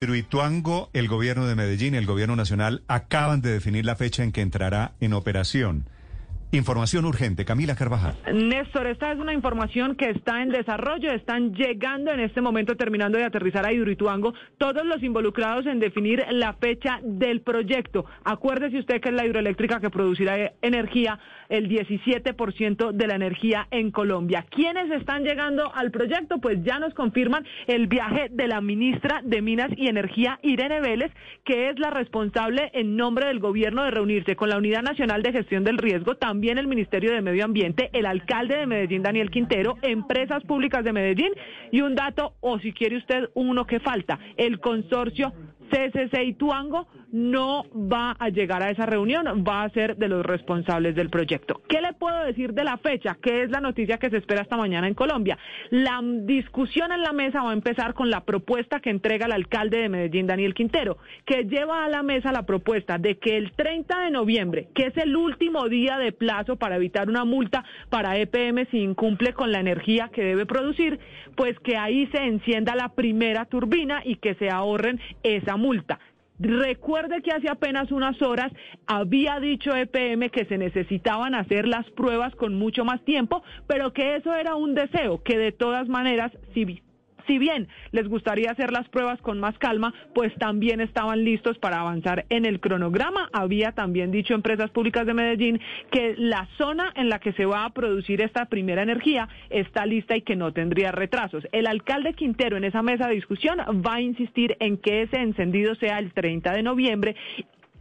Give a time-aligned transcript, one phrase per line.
[0.00, 4.30] Hidroituango, el gobierno de Medellín y el gobierno nacional acaban de definir la fecha en
[4.30, 5.86] que entrará en operación.
[6.52, 8.16] Información urgente, Camila Carvajal.
[8.32, 13.18] Néstor, esta es una información que está en desarrollo, están llegando en este momento, terminando
[13.18, 18.06] de aterrizar a Hidroituango, todos los involucrados en definir la fecha del proyecto.
[18.24, 21.18] Acuérdese usted que es la hidroeléctrica que producirá energía,
[21.48, 24.44] el 17% de la energía en Colombia.
[24.50, 26.38] ¿Quiénes están llegando al proyecto?
[26.38, 31.12] Pues ya nos confirman el viaje de la ministra de Minas y Energía, Irene Vélez,
[31.44, 35.32] que es la responsable en nombre del gobierno de reunirse con la Unidad Nacional de
[35.32, 39.76] Gestión del Riesgo, también el Ministerio de Medio Ambiente, el alcalde de Medellín, Daniel Quintero,
[39.82, 41.32] empresas públicas de Medellín
[41.72, 45.32] y un dato, o si quiere usted uno que falta, el consorcio
[45.70, 50.24] CCC y Tuango no va a llegar a esa reunión, va a ser de los
[50.24, 51.62] responsables del proyecto.
[51.68, 53.16] ¿Qué le puedo decir de la fecha?
[53.20, 55.38] ¿Qué es la noticia que se espera esta mañana en Colombia?
[55.70, 59.78] La discusión en la mesa va a empezar con la propuesta que entrega el alcalde
[59.78, 64.00] de Medellín, Daniel Quintero, que lleva a la mesa la propuesta de que el 30
[64.00, 68.66] de noviembre, que es el último día de plazo para evitar una multa para EPM
[68.70, 70.98] si incumple con la energía que debe producir,
[71.36, 75.98] pues que ahí se encienda la primera turbina y que se ahorren esa multa.
[76.38, 78.52] Recuerde que hace apenas unas horas
[78.86, 84.16] había dicho EPM que se necesitaban hacer las pruebas con mucho más tiempo, pero que
[84.16, 86.80] eso era un deseo, que de todas maneras, si
[87.28, 91.80] si bien les gustaría hacer las pruebas con más calma, pues también estaban listos para
[91.80, 93.28] avanzar en el cronograma.
[93.32, 95.60] Había también dicho Empresas Públicas de Medellín
[95.92, 100.16] que la zona en la que se va a producir esta primera energía está lista
[100.16, 101.46] y que no tendría retrasos.
[101.52, 105.74] El alcalde Quintero en esa mesa de discusión va a insistir en que ese encendido
[105.74, 107.14] sea el 30 de noviembre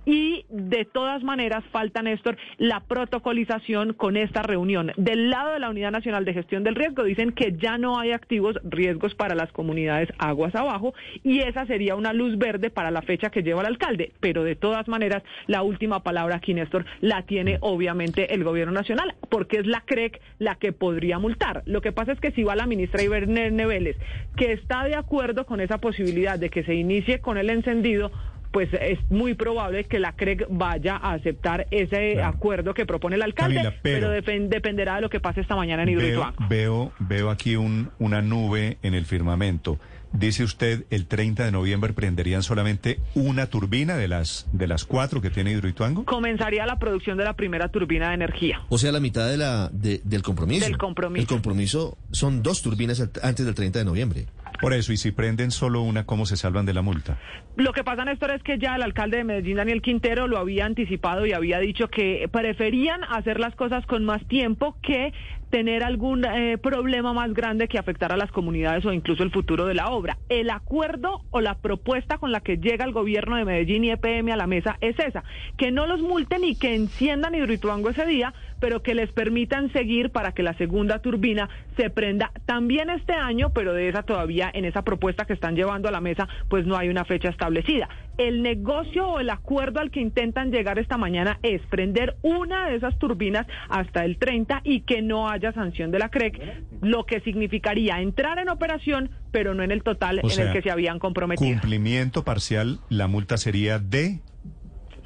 [0.07, 4.93] y de todas maneras falta, Néstor, la protocolización con esta reunión.
[4.95, 8.13] Del lado de la Unidad Nacional de Gestión del Riesgo dicen que ya no hay
[8.13, 13.01] activos riesgos para las comunidades aguas abajo y esa sería una luz verde para la
[13.01, 14.13] fecha que lleva el alcalde.
[14.21, 19.15] Pero de todas maneras, la última palabra aquí, Néstor, la tiene obviamente el gobierno nacional
[19.29, 21.63] porque es la CREC la que podría multar.
[21.65, 23.97] Lo que pasa es que si va la ministra Iberne Vélez,
[24.37, 28.09] que está de acuerdo con esa posibilidad de que se inicie con el encendido,
[28.57, 33.21] pues es muy probable que la CREG vaya a aceptar ese acuerdo que propone el
[33.21, 36.43] alcalde, pero, dependerá de lo que pase esta mañana en Hidroituango.
[36.49, 39.77] Veo, veo, aquí un, una nube en el firmamento.
[40.11, 45.21] Dice usted, el 30 de noviembre prenderían solamente una turbina de las de las cuatro
[45.21, 46.05] que tiene Hidroituango.
[46.05, 48.61] Comenzaría la producción de la primera turbina de energía.
[48.69, 50.65] O sea, la mitad de la del compromiso.
[50.65, 51.21] Del compromiso.
[51.21, 54.25] El compromiso son dos turbinas antes del 30 de noviembre.
[54.59, 57.17] Por eso, y si prenden solo una, ¿cómo se salvan de la multa?
[57.55, 60.65] Lo que pasa, Néstor, es que ya el alcalde de Medellín, Daniel Quintero, lo había
[60.65, 65.13] anticipado y había dicho que preferían hacer las cosas con más tiempo que
[65.49, 69.65] tener algún eh, problema más grande que afectar a las comunidades o incluso el futuro
[69.65, 70.17] de la obra.
[70.29, 74.31] El acuerdo o la propuesta con la que llega el gobierno de Medellín y EPM
[74.31, 75.23] a la mesa es esa,
[75.57, 80.09] que no los multen y que enciendan Hidroituango ese día, pero que les permitan seguir
[80.09, 84.65] para que la segunda turbina se prenda también este año, pero de esa todavía en
[84.65, 87.89] esa propuesta que están llevando a la mesa, pues no hay una fecha establecida.
[88.17, 92.75] El negocio o el acuerdo al que intentan llegar esta mañana es prender una de
[92.75, 97.19] esas turbinas hasta el 30 y que no haya sanción de la CREC, lo que
[97.21, 101.51] significaría entrar en operación, pero no en el total en el que se habían comprometido.
[101.51, 104.19] Cumplimiento parcial, la multa sería de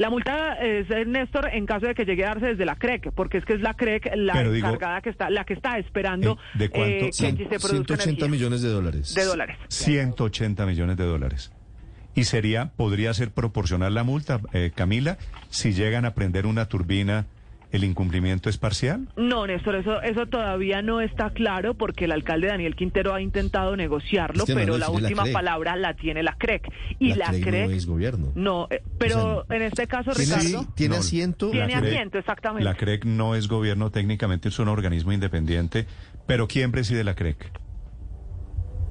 [0.01, 3.38] la multa es, Néstor, en caso de que llegue a darse desde la CREC, porque
[3.38, 6.69] es que es la CREC la encargada que está, la que está esperando eh, ¿de
[6.69, 7.06] cuánto?
[7.06, 9.13] Eh, 180 millones de dólares.
[9.13, 9.57] De dólares.
[9.67, 11.51] 180 millones de dólares.
[12.16, 15.19] Y sería, podría ser proporcional la multa, eh, Camila,
[15.51, 17.28] si llegan a prender una turbina
[17.71, 19.07] ¿El incumplimiento es parcial?
[19.15, 23.77] No, Néstor, eso, eso todavía no está claro porque el alcalde Daniel Quintero ha intentado
[23.77, 26.67] negociarlo, pero la última palabra la tiene la CREC.
[26.99, 28.31] Y la, CREC, no es gobierno.
[28.35, 30.67] No, eh, pero en este caso, Ricardo...
[30.75, 31.51] ¿Tiene asiento?
[31.51, 32.65] Tiene asiento, exactamente.
[32.65, 35.87] La CREC no es gobierno, técnicamente es un organismo independiente,
[36.27, 37.60] pero ¿quién preside la CREC?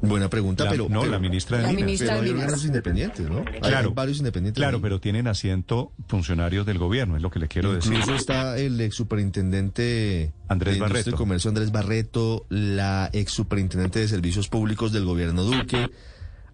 [0.03, 0.89] Buena pregunta, pero...
[0.89, 3.45] No, la ministra de la Ministra pero hay órganos independientes, ¿no?
[3.61, 4.61] Claro, varios independientes.
[4.61, 7.93] Claro, pero tienen asiento funcionarios del gobierno, es lo que le quiero decir.
[7.93, 11.17] Incluso está el ex superintendente Andrés de Barreto.
[11.17, 15.91] Comercio Andrés Barreto, la ex superintendente de Servicios Públicos del gobierno Duque.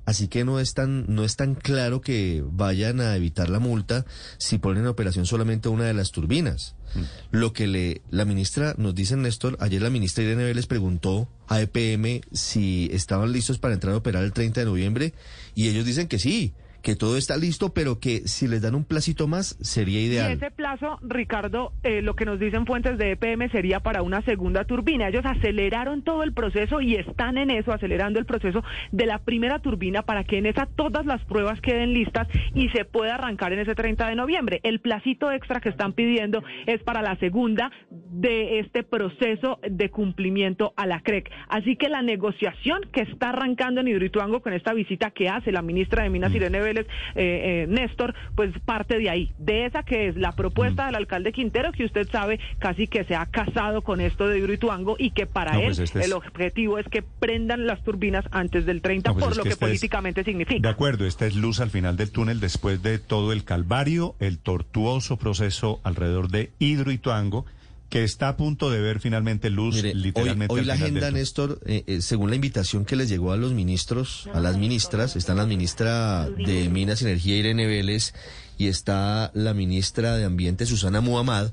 [0.07, 4.07] Así que no es tan, no es tan claro que vayan a evitar la multa
[4.39, 6.77] si ponen en operación solamente una de las turbinas.
[6.95, 7.01] Mm.
[7.33, 11.61] Lo que le, la ministra nos dice, Néstor, ayer la ministra Irene Vélez preguntó a
[11.61, 15.13] EPM si estaban listos para entrar a operar el 30 de noviembre
[15.57, 16.55] y ellos dicen que sí,
[16.87, 20.31] que todo está listo, pero que si les dan un placito más sería ideal.
[20.31, 24.23] Y ese plazo, Ricardo, eh, lo que nos dicen fuentes de EPM sería para una
[24.23, 25.09] segunda turbina.
[25.09, 28.63] Ellos aceleraron todo el proceso y están en eso, acelerando el proceso
[28.93, 32.85] de la primera turbina para que en esa todas las pruebas queden listas y se
[32.85, 34.61] pueda arrancar en ese 30 de noviembre.
[34.63, 40.73] El placito extra que están pidiendo es para la segunda de este proceso de cumplimiento
[40.77, 41.33] a la CREC.
[41.49, 45.63] Así que la negociación que está arrancando en Hidroituango con esta visita que hace la
[45.63, 46.37] ministra de Minas, mm.
[46.37, 46.87] Irene Vélez, eh,
[47.17, 50.87] eh, Néstor, pues parte de ahí, de esa que es la propuesta mm.
[50.87, 54.97] del alcalde Quintero, que usted sabe casi que se ha casado con esto de Hidroituango
[54.99, 58.81] y que para él pues este el objetivo es que prendan las turbinas antes del
[58.83, 60.61] 30 pues por lo que, este políticamente significa.
[60.61, 64.39] De acuerdo, esta es luz al final del túnel después de todo el calvario, el
[64.39, 67.47] tortuoso proceso alrededor de Hidroituango
[67.89, 70.53] que está a punto de ver finalmente luz literalmente.
[70.53, 74.29] Hoy, la agenda, Néstor, eh, eh, según la invitación que les llegó a los ministros,
[74.33, 78.13] a las ministras, está la ministra de Minas y Energía, Irene Vélez,
[78.59, 81.53] y está la ministra de Ambiente, Susana Muhammad,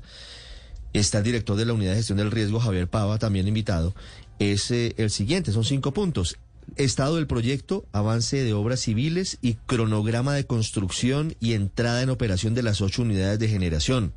[0.92, 3.94] está el director de la Unidad de Gestión del Riesgo, Javier Pava, también invitado,
[4.40, 6.36] es eh, el siguiente, son cinco puntos.
[6.76, 12.54] Estado del proyecto, avance de obras civiles y cronograma de construcción y entrada en operación
[12.54, 14.14] de las ocho unidades de generación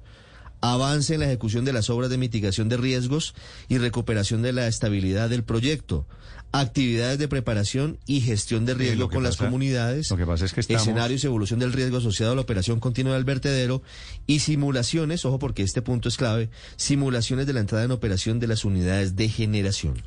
[0.62, 3.36] avance en la ejecución de las obras de mitigación de riesgos
[3.68, 6.06] y recuperación de la estabilidad del proyecto,
[6.51, 10.62] actividades de preparación y gestión de riesgo con las comunidades, lo que pasa es que
[10.62, 13.81] escenarios y evolución del riesgo asociado a la operación continua del vertedero
[14.25, 18.48] y simulaciones, ojo porque este punto es clave, simulaciones de la entrada en operación de
[18.48, 20.01] las unidades de generación.